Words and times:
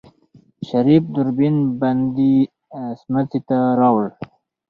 شريف 0.67 1.03
دوربين 1.13 1.55
بندې 1.79 2.33
سمڅې 3.01 3.39
ته 3.47 3.57
واړوه. 3.65 4.07